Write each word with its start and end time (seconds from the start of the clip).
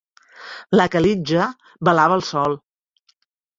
La 0.77 0.85
calitja 0.95 1.45
velava 1.91 2.19
el 2.23 2.27
sol. 2.33 2.59